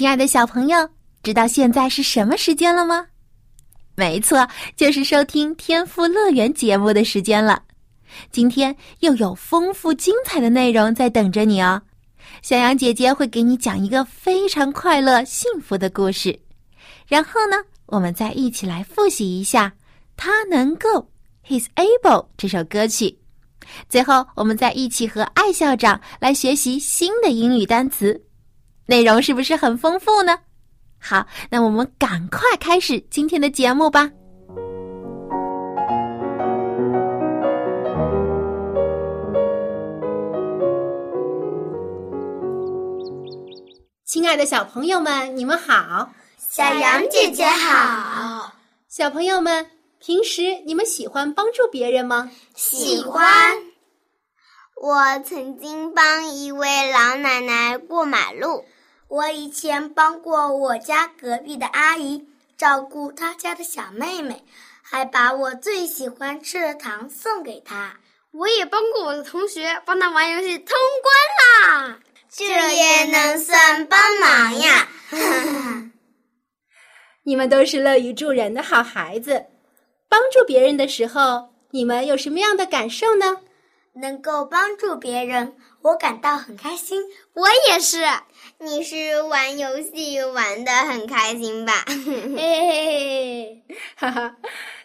[0.00, 0.88] 亲爱的小朋友，
[1.22, 3.06] 知道现在是什么时间了吗？
[3.94, 7.62] 没错，就是收听《天赋乐园》节目的时间了。
[8.32, 11.82] 今天又有丰富精彩的内容在等着你哦。
[12.40, 16.40] 小羊姐姐会给你讲一个非常快乐、幸福的故事，
[17.06, 19.70] 然后呢，我们再一起来复习一下
[20.16, 21.06] “他能够
[21.46, 23.18] ”（He's able） 这首歌曲。
[23.86, 28.18] 最后，我们再一起和艾校长来学习新的英语单词。
[28.90, 30.36] 内容是不是很丰富呢？
[30.98, 34.10] 好，那我们赶快开始今天的节目吧。
[44.04, 46.10] 亲爱的小朋友们，你们好！
[46.36, 48.54] 小羊姐姐好！
[48.88, 52.28] 小朋友们，平时你们喜欢帮助别人吗？
[52.56, 53.56] 喜欢。
[54.82, 58.64] 我曾经帮一位老奶奶过马路。
[59.10, 64.44] 我以前帮过我家隔壁的阿姨照顾她家的小妹妹，
[64.82, 67.98] 还把我最喜欢吃的糖送给她。
[68.30, 71.98] 我也帮过我的同学，帮他玩游戏通关啦。
[72.28, 74.88] 这也能算帮忙呀！
[77.24, 79.46] 你们都是乐于助人的好孩子。
[80.08, 83.38] 帮助别人的时候，你们有什么样的感受呢？
[83.94, 87.02] 能够帮助别人，我感到很开心。
[87.34, 87.98] 我也是。
[88.58, 91.84] 你是玩游戏玩的很开心吧？
[91.86, 93.62] 嘿嘿嘿，
[93.96, 94.36] 哈哈，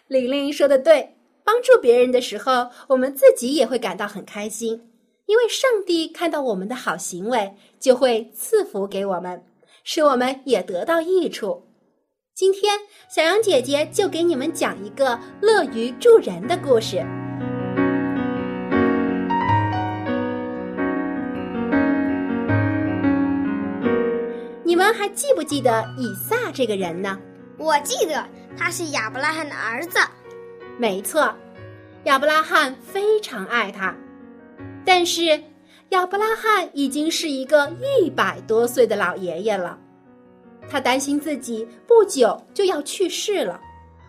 [0.08, 1.12] 玲玲说的对。
[1.44, 4.90] 帮助别人的时候，我们自己也会感到很开心，
[5.26, 9.44] 因为上帝看到我们的好行为，就会赐福给我们，
[9.84, 11.68] 使我们也得到益处。
[12.34, 17.06] 今天，小羊姐姐就给你们讲一个乐于助人的故事。
[24.86, 27.18] 们还记不记得以撒这个人呢？
[27.58, 28.24] 我记得
[28.56, 29.98] 他是亚伯拉罕的儿子。
[30.78, 31.34] 没错，
[32.04, 33.92] 亚伯拉罕非常爱他。
[34.84, 35.42] 但是
[35.88, 39.76] 亚伯拉罕已经是一个一百多岁的老爷爷了，
[40.68, 43.60] 他担心自己不久就要去世了，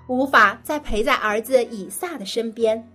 [0.07, 2.87] 无法再陪在儿子以撒的身边。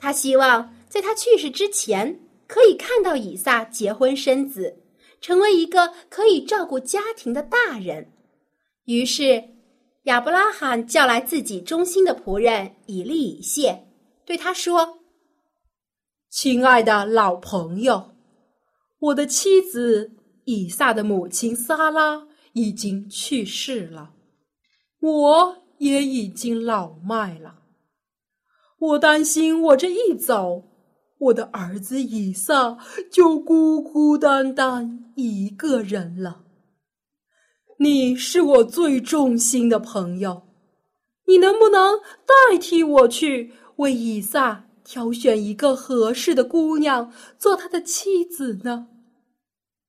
[0.00, 2.18] 他希望在他去世之前
[2.48, 4.76] 可以看到以撒结婚生子。
[5.20, 8.10] 成为一个可以照顾家庭的大人，
[8.84, 9.44] 于是
[10.04, 13.86] 亚伯拉罕叫来自己忠心的仆人以利以谢，
[14.24, 15.00] 对他说
[16.30, 18.12] ：“亲爱的老朋友，
[18.98, 20.10] 我的妻子
[20.44, 24.14] 以撒的母亲撒拉已经去世了，
[25.00, 27.56] 我也已经老迈了，
[28.78, 30.64] 我担心我这一走。”
[31.20, 32.78] 我的儿子以撒
[33.10, 36.44] 就孤孤单单一个人了。
[37.78, 40.42] 你是我最忠心的朋友，
[41.26, 48.88] 你能不能代替我去为以撒挑选一个合适的姑娘做他的妻子呢？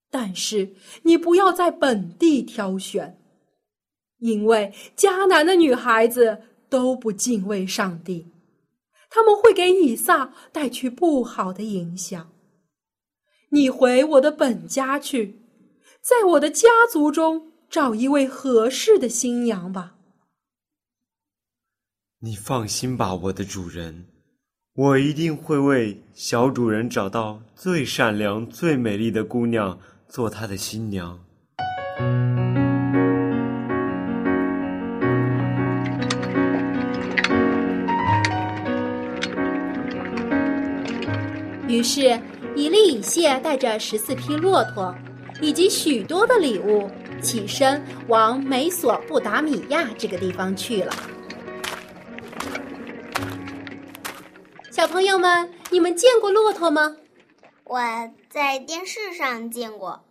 [0.09, 3.17] 但是你不要在本地挑选，
[4.19, 8.27] 因为迦南的女孩子都不敬畏上帝。
[9.11, 12.31] 他们会给以撒带去不好的影响。
[13.49, 15.41] 你回我的本家去，
[16.01, 19.97] 在我的家族中找一位合适的新娘吧。
[22.21, 24.07] 你放心吧，我的主人，
[24.73, 29.77] 我一定会为小主人找到最善良、最美丽的姑娘
[30.07, 31.19] 做他的新娘。
[41.71, 42.19] 于是，
[42.53, 44.93] 以利以谢带着十四匹骆驼，
[45.39, 46.91] 以及许多的礼物，
[47.21, 50.93] 起身往美索不达米亚这个地方去了。
[54.69, 56.97] 小朋友们，你们见过骆驼吗？
[57.63, 57.79] 我
[58.29, 60.03] 在电视上见过，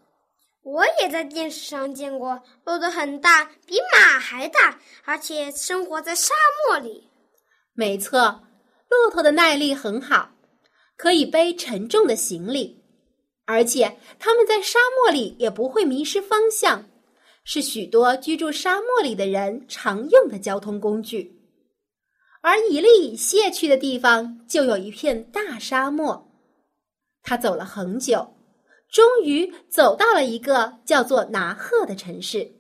[0.63, 2.43] 我也在电视上见过。
[2.65, 6.33] 骆驼很大，比马还大，而且生活在沙
[6.67, 7.11] 漠里。
[7.75, 8.41] 没错，
[8.89, 10.31] 骆驼的耐力很好。
[11.01, 12.85] 可以背沉重的行李，
[13.47, 16.91] 而且他们在沙漠里也不会迷失方向，
[17.43, 21.41] 是许多居住沙漠里的人常用的交通工具。
[22.43, 26.31] 而以利谢去的地方就有一片大沙漠，
[27.23, 28.35] 他走了很久，
[28.91, 32.53] 终于走到了一个叫做拿赫的城市。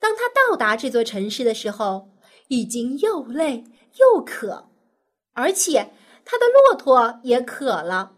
[0.00, 2.10] 当他到达这座城市的时候，
[2.48, 3.62] 已经又累
[4.00, 4.70] 又渴，
[5.34, 5.92] 而且
[6.24, 8.16] 他的骆驼也渴了，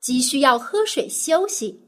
[0.00, 1.82] 急需要喝水休息。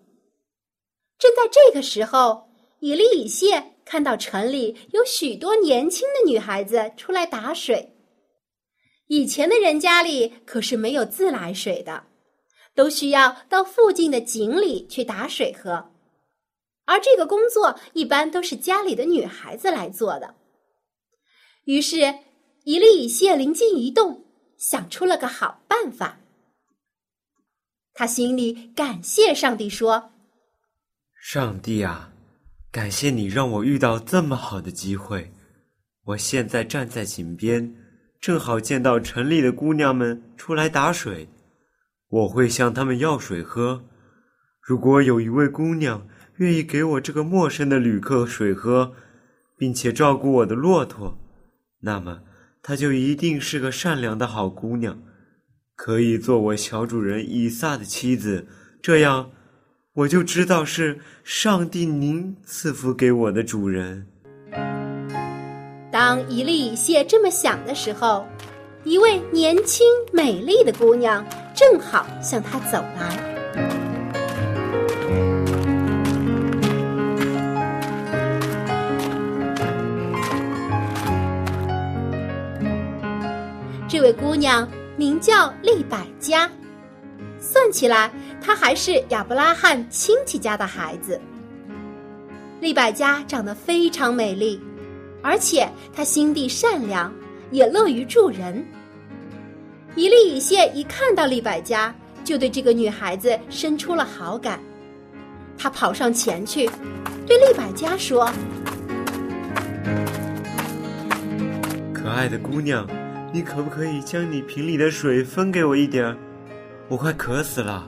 [1.18, 2.48] 正在这个时候，
[2.80, 7.94] 以利以谢看到城里有许多年轻的女孩子出来打水。
[9.08, 12.04] 以前的人家里可是没有自来水的，
[12.74, 15.90] 都需要到附近的井里去打水喝，
[16.84, 20.34] 而这个工作一般都是家里的女孩子来做的。
[21.64, 22.14] 于是，
[22.64, 24.24] 伊利以谢灵机一动，
[24.58, 26.18] 想出了个好办法。
[27.94, 30.12] 他心里感谢上帝说
[31.20, 32.12] ：“上帝啊，
[32.70, 35.32] 感谢你让我遇到这么好的机会，
[36.04, 37.74] 我现在站在井边。”
[38.20, 41.28] 正好见到城里的姑娘们出来打水，
[42.08, 43.84] 我会向她们要水喝。
[44.60, 46.08] 如果有一位姑娘
[46.38, 48.92] 愿意给我这个陌生的旅客水喝，
[49.56, 51.16] 并且照顾我的骆驼，
[51.82, 52.22] 那么
[52.62, 54.98] 她就一定是个善良的好姑娘，
[55.74, 58.46] 可以做我小主人以撒的妻子。
[58.82, 59.30] 这样，
[59.94, 64.06] 我就知道是上帝您赐福给我的主人。
[65.90, 68.26] 当一粒谢这么想的时候，
[68.84, 73.37] 一位年轻美丽的姑娘正好向他走来。
[84.08, 84.66] 位姑娘
[84.96, 86.50] 名叫利百加，
[87.38, 88.10] 算起来，
[88.40, 91.20] 她还是亚伯拉罕亲戚家的孩子。
[92.58, 94.58] 利百加长得非常美丽。
[95.22, 97.12] 而且她心地善良，
[97.50, 98.66] 也乐于助人。
[99.94, 101.94] 以利以谢一看到利百加，
[102.24, 104.58] 就对这个女孩子生出了好感。
[105.58, 106.64] 他跑上前去，
[107.26, 108.32] 对利百加说
[111.92, 112.88] ：“可爱的姑娘，
[113.32, 116.16] 你可不可以将你瓶里的水分给我一点儿？
[116.88, 117.86] 我快渴死了。”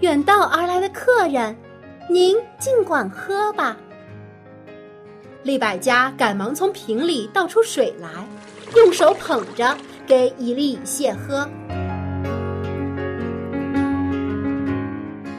[0.00, 1.56] 远道而来的客人，
[2.10, 3.76] 您尽管喝吧。
[5.42, 8.08] 利百家赶忙从瓶里倒出水来，
[8.76, 11.48] 用手捧着给以利以谢喝。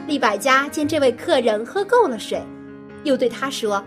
[0.06, 2.40] 利百家见这位客人喝够了水，
[3.02, 3.82] 又对他说：“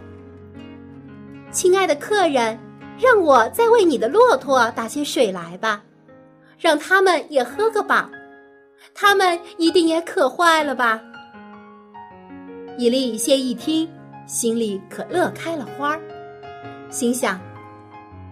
[1.52, 2.60] 亲爱的客人，
[3.00, 5.84] 让我再为你的骆驼打些水来吧，
[6.60, 8.10] 让他们也喝个饱。
[8.94, 11.02] 他们一定也渴坏了吧？”
[12.78, 13.90] 伊利谢一听。
[14.28, 16.02] 心里可乐开了花儿
[16.90, 17.40] 心想：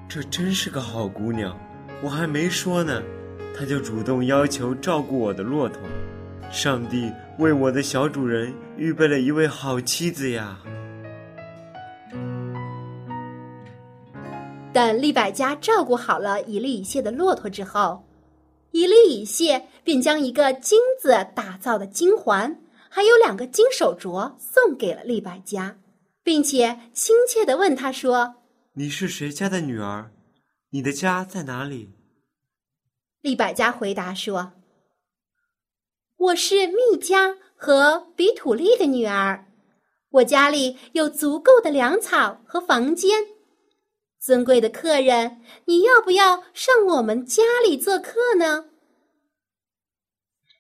[0.10, 1.58] 这真是个好姑娘，
[2.04, 3.02] 我还没说呢，
[3.58, 5.80] 她就主动要求照顾我的骆驼。
[6.52, 7.10] 上帝
[7.40, 10.58] 为我的小主人预备了一位好妻子呀！
[14.76, 18.04] 等利百加照顾好了以利以谢的骆驼之后，
[18.72, 25.78] 以利以谢便将一个金子打造的金环，还有两个金手镯送给了利百加。
[26.24, 28.36] 并且亲切的问他说
[28.76, 30.12] ：“你是谁家的女儿？
[30.72, 31.94] 你的家在哪里？”
[33.22, 34.52] 利百加回答说
[36.18, 39.46] ：“我是密加和比土利的女儿，
[40.10, 43.35] 我家里有足够的粮草和房间。
[44.26, 48.66] 尊贵的客人，你要不要上我们家里做客呢？”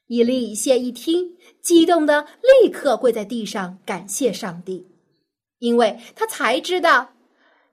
[0.05, 2.27] 以利以谢一听，激动的
[2.61, 4.85] 立刻跪在地上感谢上帝。
[5.57, 7.15] 因为他才知道，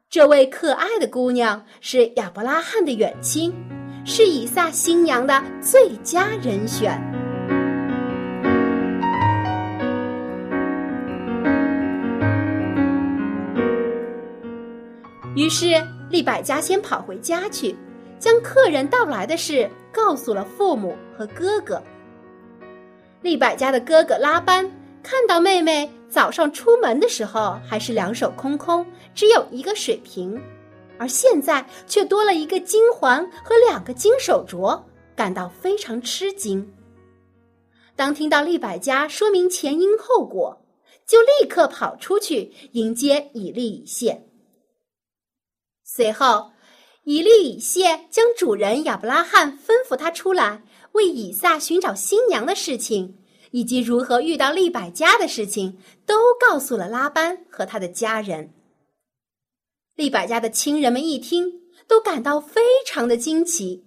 [0.09, 3.53] 这位可爱的姑娘是亚伯拉罕的远亲，
[4.07, 7.22] 是以撒新娘的最佳人选。
[15.43, 17.75] 于是利百加先跑回家去，
[18.17, 21.83] 将客人到来的事告诉了父母和哥哥。
[23.23, 24.71] 利百加的哥哥拉班
[25.03, 25.91] 看到妹妹。
[26.09, 30.39] 早上出门的时候还是两手空空，只有一个水瓶，
[30.99, 34.79] 而现在却多了一个金环和两个金手镯，
[35.17, 36.71] 感到非常吃惊。
[37.97, 40.63] 当听到利百加说明前因后果，
[41.07, 44.23] 就立刻跑出去迎接以利以谢。
[45.95, 46.53] 随后，
[47.05, 53.19] 以利以谢将主人亚伯拉罕吩咐他出来为以撒寻找新娘的事情。
[53.51, 58.55] 以及如何遇到利百加的事情，都告诉了拉班和他的家人。
[59.95, 63.85] 利百加的亲人们一听，都感到非常的惊奇。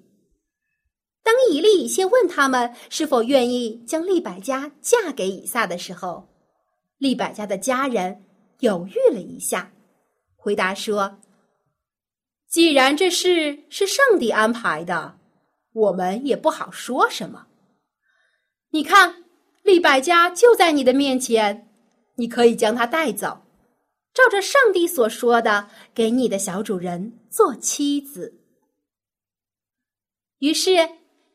[1.24, 6.30] 当以利以谢问他们是否愿意将利百加嫁给以撒的时候，
[7.00, 8.24] 利百加的家人
[8.60, 9.74] 犹豫了一下，
[10.36, 11.18] 回答说
[12.56, 15.20] ：“既然这事是上帝安排的，
[15.74, 17.48] 我们也不好说什么。
[18.70, 19.26] 你看，
[19.62, 21.68] 利百加就在你的面前，
[22.16, 23.42] 你可以将她带走。”
[24.16, 28.40] 照着上帝所说的，给你的小主人做妻子。
[30.40, 30.72] 于是，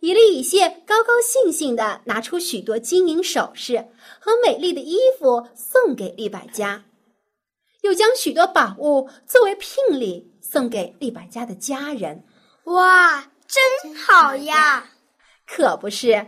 [0.01, 6.87] 以利以谢高高兴兴的拿出许多金银首饰和美丽的衣服送给利百加，
[7.83, 12.25] 又将许多宝物作为聘礼送给利百家的家人。
[12.65, 14.91] 哇，真好呀！
[15.47, 16.27] 可不是，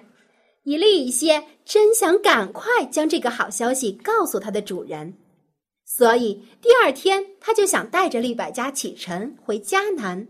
[0.63, 5.19] 以利以谢真想赶快将这个好消息告诉他的主人。
[5.85, 10.29] 所以第二天，他就想带着利百家启程回迦南，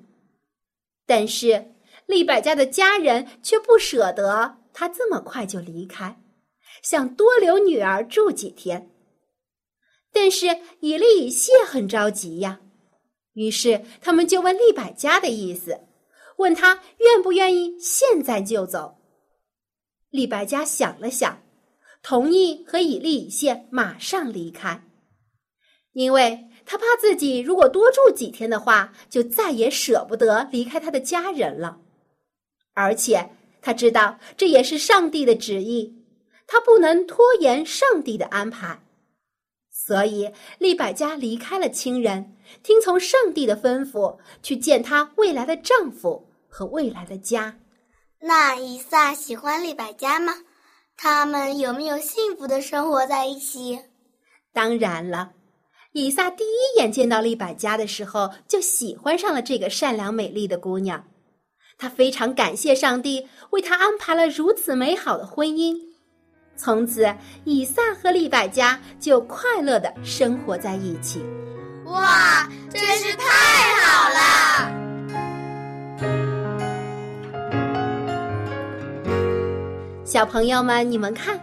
[1.07, 1.75] 但是
[2.07, 6.19] 利百家的家人却不舍得他这么快就离开，
[6.83, 8.91] 想多留女儿住几天。
[10.11, 10.47] 但是
[10.81, 12.61] 以利以谢很着急呀，
[13.35, 15.81] 于是他们就问利百加的意思，
[16.37, 18.97] 问他愿不愿意现在就走。
[20.11, 21.43] 利百加想了想，
[22.03, 24.85] 同意和以利以谢马上离开。
[25.93, 31.81] 因为他怕自己如果多住几天的话，就再也舍不得离开他的家人了，
[32.75, 36.05] 而且他知道这也是上帝的旨意，
[36.47, 38.83] 他不能拖延上帝的安排，
[39.85, 47.57] 所以利百加离开了亲人，听从上帝的吩咐去见她未来的丈夫和未来的家。
[48.21, 50.35] 那以撒喜欢利百加吗？
[50.97, 53.81] 他们有没有幸福的生活在一起？
[54.53, 55.33] 当然了。
[55.93, 61.05] 以撒第一眼见到利百加的时候，就喜欢上了这个善良美丽的姑娘。
[61.77, 65.92] 他非常感谢上帝为他安排了如此美好的婚姻。
[66.57, 71.25] 从此，以撒和利百加就快乐的生活在一起。
[71.87, 73.25] 哇，真是太
[73.81, 74.73] 好了！
[80.05, 81.41] 小朋友们，你们看，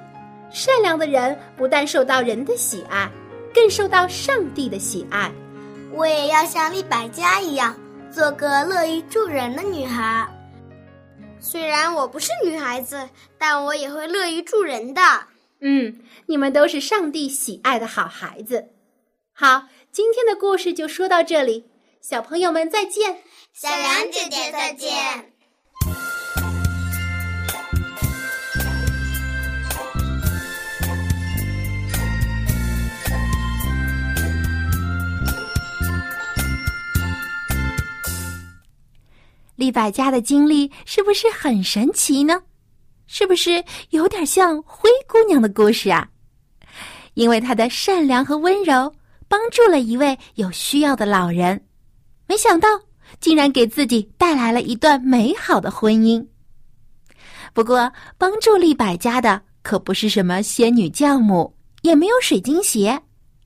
[0.51, 3.09] 善良的人不但受到人的喜爱。
[3.51, 5.31] 更受到上帝的喜爱。
[5.91, 7.75] 我也要像利百家一样，
[8.11, 10.27] 做个乐于助人的女孩。
[11.41, 15.01] 虽然我不是女孩子，但我也会乐于助人的。
[15.61, 18.69] 嗯，你们都是上帝喜爱的好孩子。
[19.33, 21.65] 好，今天的故事就说到这里，
[22.01, 23.21] 小朋友们再见。
[23.53, 25.33] 小杨姐姐再见。
[39.59, 42.41] 利百家的经历是不是很神奇呢？
[43.07, 46.07] 是不是有点像灰姑娘的故事啊？
[47.15, 48.93] 因为她的善良和温柔，
[49.27, 51.61] 帮助了一位有需要的老人，
[52.25, 52.69] 没想到
[53.19, 56.25] 竟然给自己带来了一段美好的婚姻。
[57.53, 62.97] 不过，帮助利百家的可不是什么仙女教母，也没有水晶鞋，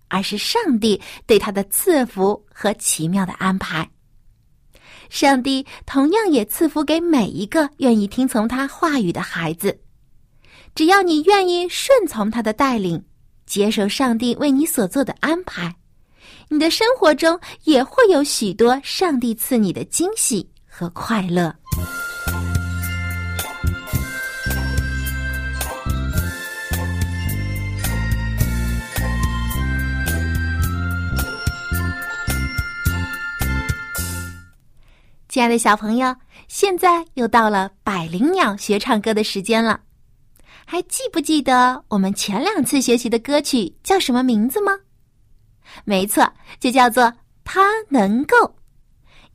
[0.10, 3.90] 而是上帝对她的赐福和奇妙的安排。
[5.14, 9.80] 上帝同样也赐福给每一个愿意听从他话语的孩子。
[10.74, 13.06] 只要你愿意顺从他的带领，
[13.46, 15.76] 接受上帝为你所做的安排，
[16.50, 21.56] 你的生活中也会有许多上帝赐你的惊喜和快乐。
[35.34, 36.16] 亲爱的小朋友，
[36.48, 39.82] 现在又到了百灵鸟学唱歌的时间了。
[40.64, 44.74] 还记不记得我们前两次学习的歌曲叫什么名字吗？
[45.86, 47.06] 没错，就叫做
[47.44, 48.38] 《他能够》。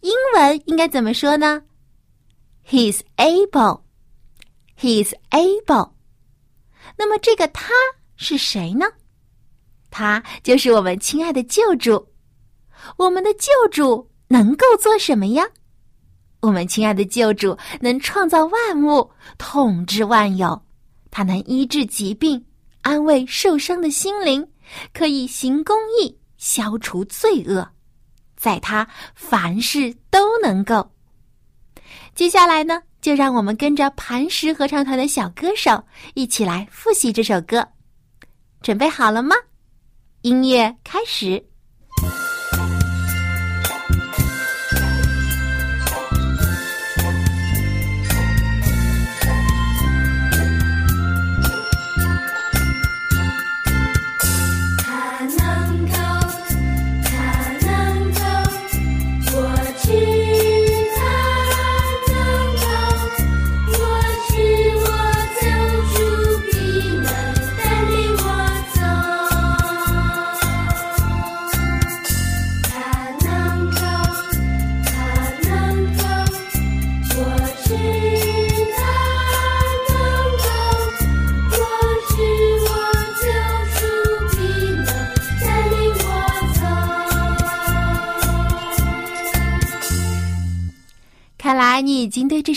[0.03, 1.65] 英文应该怎么说呢
[2.65, 3.81] ？He's able.
[4.79, 5.95] He's able.
[6.97, 7.75] 那么这个他
[8.15, 8.87] 是谁呢？
[9.91, 12.11] 他就是我们亲爱的救主。
[12.99, 15.45] 我们的救主能够做什么呀？
[16.41, 20.61] 我们亲爱的救主能创造万物，统治万有，
[21.11, 22.45] 他能医治疾病，
[22.83, 24.47] 安慰受伤的心灵，
[24.95, 27.69] 可以行公义，消除罪恶，
[28.37, 30.89] 在他凡事都能够。
[32.15, 35.83] 接下来呢，就让我们跟着磐石合唱团的小歌手
[36.15, 37.67] 一起来复习这首歌。
[38.63, 39.35] 准备好了吗？
[40.23, 41.45] 音乐开始。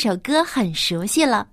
[0.02, 1.48] 首歌很熟悉了。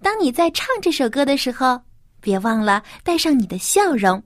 [0.00, 1.80] 当你在唱这首歌的时候，
[2.20, 4.22] 别忘了带上你的笑容，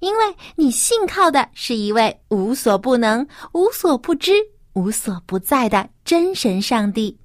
[0.00, 0.24] 因为
[0.56, 4.32] 你信靠的是一位无所不能、无所不知、
[4.72, 7.16] 无所不在的真神上帝。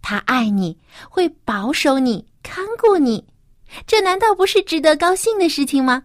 [0.00, 0.78] 他爱你，
[1.10, 3.26] 会保守你、看顾你，
[3.88, 6.04] 这难道不是值得高兴的事情吗？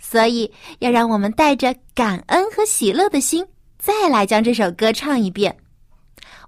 [0.00, 3.46] 所以，要让我们带着感恩和喜乐的心，
[3.78, 5.56] 再来将这首歌唱一遍。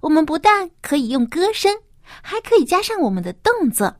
[0.01, 1.73] 我们不但可以用歌声，
[2.21, 3.95] 还可以加上我们的动作，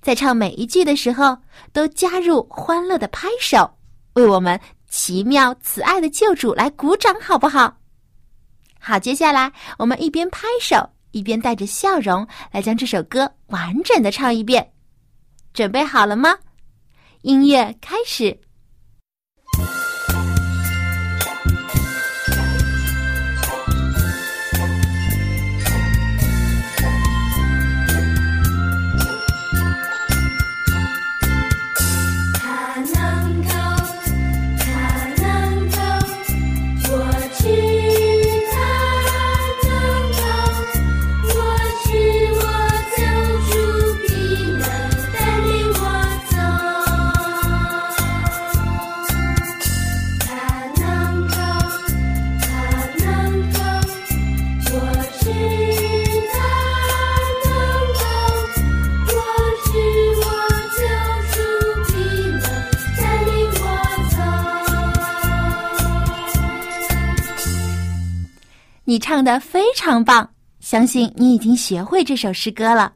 [0.00, 1.38] 在唱每一句的时候
[1.72, 3.78] 都加入欢乐的拍手，
[4.14, 7.78] 为我们奇妙慈爱的救主来鼓掌，好不好？
[8.78, 14.72] 好，接下来我们一边拍手，一边带着笑容来将这首歌完整的唱一遍。
[15.52, 16.38] 准备好了吗？
[17.22, 18.40] 音乐开始。
[69.20, 70.26] 唱的非常棒，
[70.60, 72.90] 相信你已经学会这首诗歌了。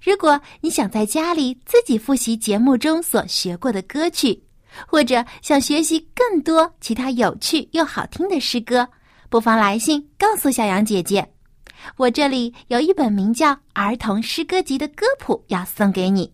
[0.00, 4.40] 如果你想在家里自己复习节目中所学过的歌曲，
[4.86, 8.86] 或者想学习更多其他有趣又好听的诗歌，
[9.28, 11.28] 不妨来信告诉小杨姐姐。
[11.96, 16.32] 我这里有一本名叫《儿童诗歌集》的歌谱要送给你，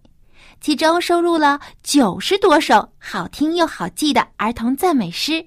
[0.61, 5.42] 其中收录了九十多首好听又好记的儿童赞美诗，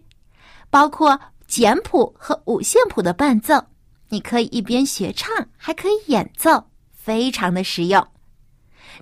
[0.71, 1.19] 包括。
[1.47, 3.63] 简谱和五线谱的伴奏，
[4.09, 8.07] 你可以一边学唱，还可以演奏，非常的实用。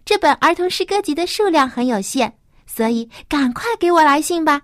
[0.05, 2.33] 这本儿童诗歌集的数量很有限，
[2.65, 4.61] 所以赶快给我来信吧。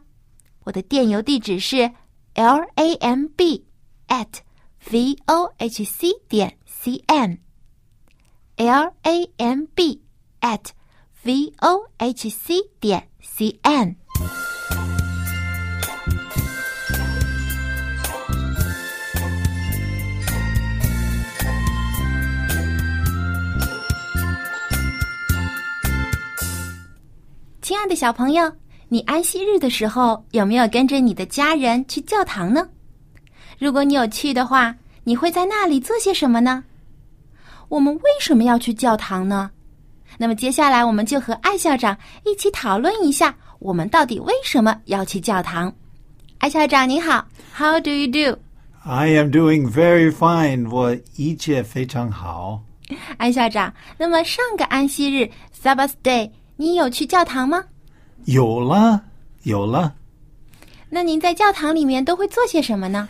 [0.63, 1.91] 我的电邮地址是
[2.33, 3.65] l a m b
[4.07, 4.27] at
[4.89, 10.01] v o h c 点 c n，l a m b
[10.41, 10.67] at
[11.23, 13.95] v o h c 点 c n。
[27.69, 28.51] 亲爱的小朋友，
[28.87, 32.67] 你安息日的时候有没有跟着你的家人去教堂呢？
[33.59, 36.63] 如果你有去的话，你会在那里做些什么呢？
[37.67, 39.51] 我们为什么要去教堂呢？
[40.17, 45.71] 那么接下来我们就和艾校长一起讨论一下，我们到底为什么要去教堂？
[46.39, 47.23] 艾校长您好
[47.55, 48.39] ，How do you do?
[48.83, 50.67] I am doing very fine.
[50.71, 52.63] 我一切非常好。
[53.17, 56.31] 艾校长，那么上个安息日 Sabbath Day。
[56.58, 57.64] 你有去教堂吗？
[58.26, 59.02] 有了，
[59.42, 59.94] 有了。
[60.88, 63.08] 那您在教堂里面都会做些什么呢？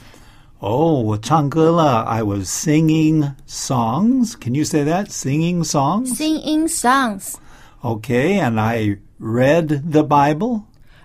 [0.61, 2.01] 哦，我唱歌了。
[2.03, 4.33] I was singing songs.
[4.41, 5.09] Can you say that?
[5.09, 6.17] Singing songs.
[6.17, 7.35] Singing songs.
[7.83, 10.63] Okay, and I read the Bible.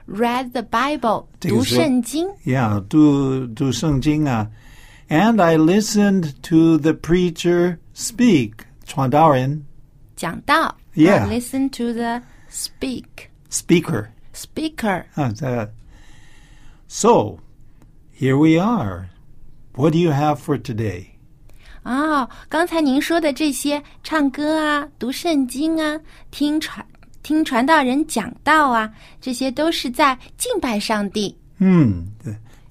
[0.08, 1.26] Read the Bible.
[1.42, 2.30] 读圣经。
[2.46, 4.50] Yeah，读读圣经啊。
[5.10, 8.54] And I listened to the preacher speak.
[8.86, 9.65] 传道人
[10.15, 10.76] 讲道。
[10.96, 11.28] Yeah.
[11.28, 12.22] Listen to the
[12.54, 13.30] speak.
[13.50, 14.10] Speaker.
[14.34, 15.06] Speaker.
[15.15, 15.70] Uh, that.
[16.88, 17.39] So,
[18.12, 19.10] here we are.
[19.76, 21.08] What do you have for today?
[21.84, 26.86] 哦，刚才您说的这些，唱歌啊、读圣经啊、听传
[27.24, 31.36] 听传道人讲道啊，这些都是在敬拜上帝。
[31.60, 32.08] Hmm.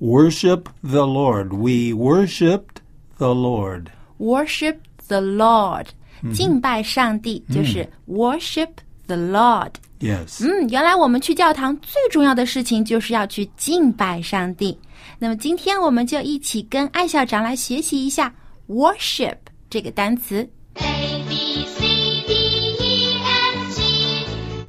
[0.01, 1.53] Worship the Lord.
[1.53, 2.83] We worshipped
[3.17, 3.89] the Lord.
[4.19, 4.77] Worship
[5.09, 5.87] the Lord，、
[6.33, 8.71] 敬拜上帝就是 worship
[9.08, 9.72] the Lord。
[10.00, 10.46] Yes.
[10.46, 14.78] 嗯，原来我们去教堂最重要的事情就是要去敬拜上帝。
[15.18, 18.34] 那么今天我们就一起跟艾校长来学习一下
[18.68, 19.38] worship
[19.70, 20.48] 这个单词。
[20.76, 21.80] A B C
[22.28, 22.34] D
[22.80, 24.66] E F G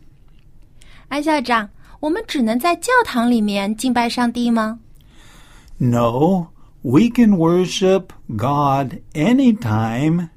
[1.09, 1.69] 艾校长，
[1.99, 4.79] 我们只能在教堂里面敬拜上帝吗
[5.79, 6.49] ？No,
[6.83, 10.29] we can worship God anytime,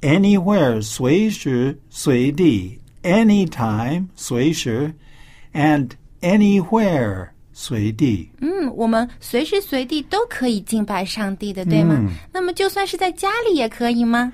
[0.00, 4.92] anywhere, 随时随地 anytime, 随时
[5.54, 5.90] and
[6.20, 11.96] anywhere, 随地嗯，我们随时随地都可以敬拜上帝的，对吗？
[12.32, 14.32] 那么就算是在家里也可以吗？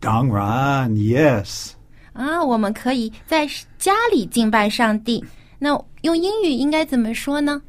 [0.00, 1.72] 当然 yes.
[2.12, 3.46] 啊，我们可以在
[3.78, 5.24] 家里敬拜上帝。
[5.58, 5.70] 那
[6.02, 7.62] 用英语应该怎么说呢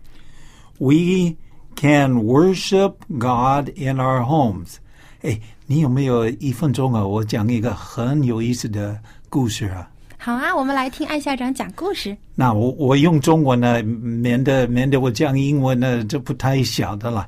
[0.80, 1.36] ？We
[1.76, 4.78] can worship God in our homes.
[5.22, 7.06] 哎，你有没有一分钟啊？
[7.06, 9.90] 我讲一个很有意思的故事啊。
[10.18, 12.16] 好啊，我们来听艾校长讲故事。
[12.36, 17.26] 那我我用中文呢，免得免得我讲英文呢，这不太晓得了。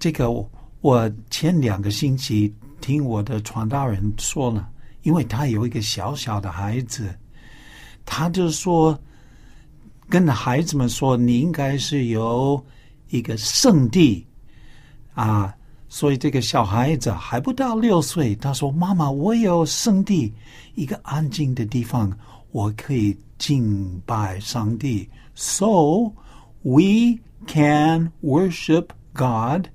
[0.00, 4.68] 这个我我前两个星期听我的传道人说了，
[5.02, 7.14] 因为他有一个小小的孩子，
[8.04, 8.98] 他就说
[10.08, 12.60] 跟孩子们说，你应该是有
[13.10, 14.26] 一个圣地
[15.14, 15.54] 啊。
[15.94, 20.32] 所以这个小孩子还不到六岁，他说：“妈妈，我有圣地，
[20.74, 22.10] 一个安静的地方，
[22.50, 25.06] 我可以敬拜上帝。
[25.34, 26.10] So
[26.62, 29.66] we can worship God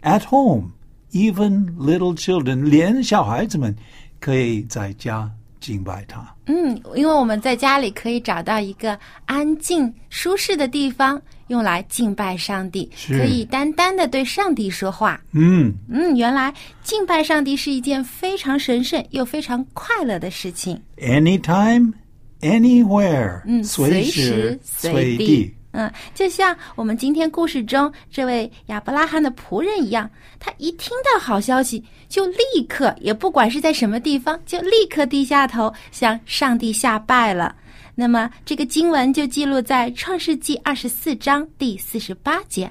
[0.00, 0.70] at home.
[1.10, 3.76] Even little children，连小孩子们
[4.18, 5.30] 可以在家
[5.62, 6.34] 敬拜他。
[6.46, 15.18] 嗯，因为我们在家里可以找到一个安静、舒适的地方，用来敬拜上帝，可以单单的对上帝说话。
[15.30, 20.78] 嗯，嗯，原来敬拜上帝是一件非常神圣又非常快乐的事情。
[20.98, 21.92] anytime,
[22.40, 25.54] anywhere，嗯，随时随地。
[25.72, 30.08] 嗯，就像我们今天故事中这位亚伯拉罕的仆人一样，
[30.38, 37.56] 他一听到好消息，就立刻，也不管是在什么地方，就立刻低下头向上帝下拜了。
[37.94, 42.70] 那么这个经文就记录在创世纪二十四章第四十八节。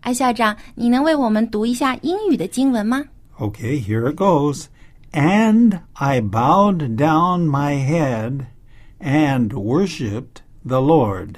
[0.00, 3.02] 艾校长，你能为我们读一下英语的经文吗
[3.38, 4.66] ？Okay, here it goes.
[5.12, 8.46] And I bowed down my head
[9.00, 11.36] and worshipped the Lord.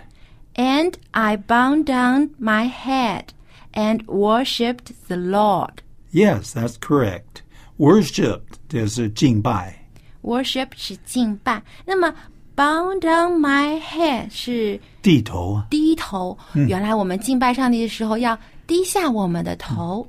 [0.56, 3.28] And I bowed down my head
[3.74, 5.82] and worshipped the Lord.
[6.12, 7.42] Yes, that's correct.
[7.78, 9.78] Worshipped 就是敬拜。
[10.24, 12.14] Worship 是敬拜，那么
[12.56, 16.38] bow down my head 是地头低头。
[16.54, 20.06] 原来我们敬拜上帝的时候要低下我们的头，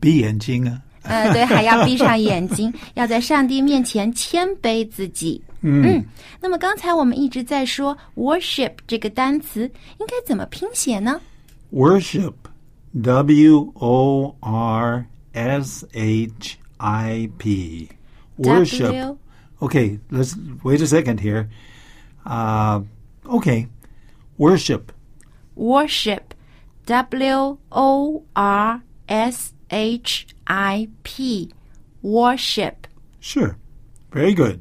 [0.00, 0.82] 闭眼睛啊。
[1.02, 5.40] 呃，对，还要闭上眼睛，要在上帝面前谦卑自己。
[5.60, 6.04] 嗯，
[6.40, 9.62] 那么刚才我们一直在说 worship 这个单词
[9.98, 11.20] 应该怎么拼写呢？
[11.72, 12.34] Worship,
[13.02, 17.88] W O R S H I P.
[18.38, 18.92] Worship.
[18.92, 19.18] W
[19.58, 21.48] Okay, let's wait a second here.
[22.24, 22.82] Uh,
[23.24, 23.68] okay,
[24.38, 24.92] worship.
[25.56, 26.34] worship
[26.84, 31.50] W O R S H I P
[32.02, 32.86] worship。
[33.18, 33.56] Sure,
[34.12, 34.60] very good.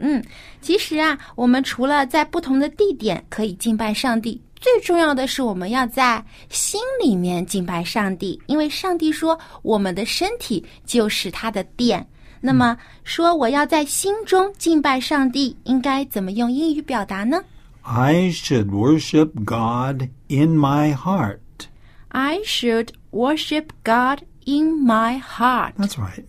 [0.00, 0.22] 嗯，
[0.60, 12.06] 其实啊，我们除了在不同的地点可以敬拜上帝，最重要的是我们要在心里面敬拜上帝，因为上帝说我们的身体就是他的殿。
[12.40, 17.42] 那么说我要在心中敬拜上帝，应该怎么用英语表达呢
[17.82, 25.74] I should worship God in my heart.？I should worship God in my heart.
[25.76, 26.24] That's right.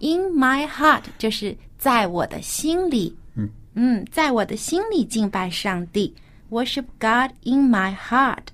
[0.00, 3.15] In my heart 就是在我的心里，
[3.75, 6.13] 嗯在我的心里敬拜上帝，
[6.49, 8.47] worship God in my heart。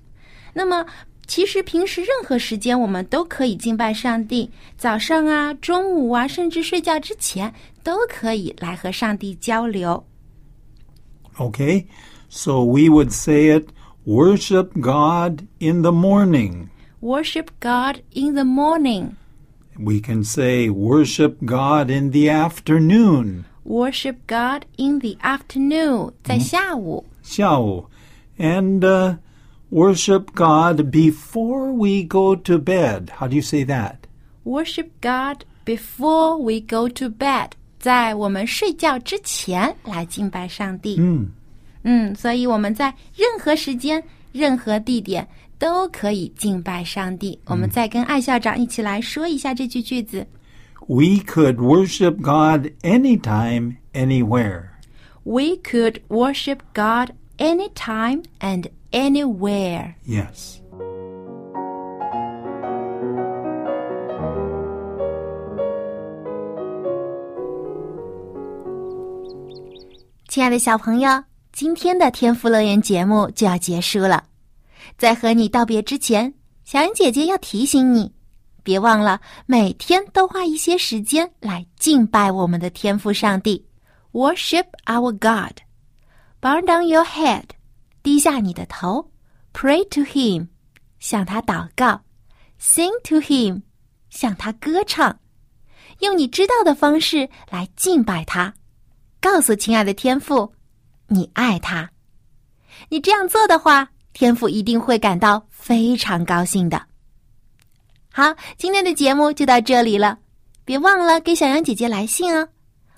[0.52, 0.86] 那么，
[1.26, 10.04] 其实平时任何时间我们都可以敬拜上帝，早上啊、中午啊，甚至睡觉之前都可以来和上帝交流。
[11.36, 11.86] Okay,
[12.28, 13.68] so we would say it
[14.06, 16.68] worship God in the morning.
[17.00, 19.16] Worship God in the morning,
[19.78, 23.44] We can say worship God in the afternoon.
[23.64, 27.06] worship God in the afternoon，在下午。
[27.22, 27.86] 下午
[28.38, 29.16] and uh,
[29.70, 33.10] worship God before we go to bed.
[33.18, 33.96] How do you say that?
[34.44, 40.96] Worship God before we go to bed，在我们睡觉之前来敬拜上帝。
[40.98, 41.28] 嗯，
[41.82, 45.26] 嗯，所以我们在任何时间、任何地点
[45.58, 47.38] 都可以敬拜上帝。
[47.46, 50.26] 我们再跟艾校长一起来说一下这句句子
[50.86, 54.64] We could worship God anytime, anywhere.
[55.22, 59.94] ：We could worship God anytime and anywhere。
[60.06, 60.58] Yes.
[70.28, 74.24] 亲爱的小朋友，今天的天赋乐园节目就要结束了。
[74.99, 76.33] 在和你道别之前，
[76.65, 78.13] 小恩姐姐要提醒你，
[78.63, 83.65] 别忘了每天都花一些时间来敬拜我们的天赋上帝
[84.11, 85.57] ，worship our God。
[86.41, 87.45] Bow down your head，
[88.03, 89.09] 低下你的头
[89.53, 90.49] ，pray to Him，
[90.99, 92.01] 向他祷告。
[92.61, 93.61] ；sing to Him，
[94.09, 95.17] 向他歌唱，
[95.99, 98.53] 用你知道的方式来敬拜他。
[99.21, 100.53] 告诉亲爱的天父，
[101.07, 101.89] 你爱他。
[102.89, 106.85] 你这样做的话，天父一定会感到非常高兴的。
[108.11, 110.19] 好，今天的节目就到这里了，
[110.65, 112.49] 别忘了给小羊姐姐来信哦。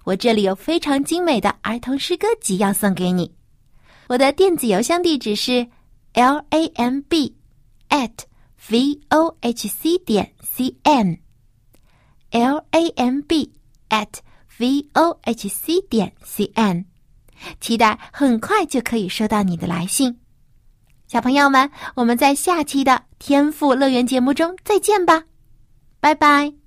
[0.04, 3.32] 我这里有非常精美的儿童诗歌集要送给你。
[4.08, 5.68] 我的电子邮箱地址是
[6.14, 7.36] l a m b
[7.90, 8.10] at
[8.68, 11.20] v o h c 点 c n
[12.32, 13.54] l a m b
[13.90, 14.08] at
[14.58, 16.84] v o h c 点 c n，
[17.60, 20.18] 期待很快就可以收到你的来信。
[21.12, 25.26] 小朋友们，我们在下期的天赋乐园节目中再见吧，
[26.00, 26.61] 拜拜。